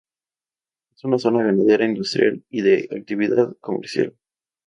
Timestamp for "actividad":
3.01-3.55